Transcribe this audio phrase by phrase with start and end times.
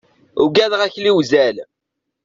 [0.43, 1.57] Ugadeɣ akli uzal.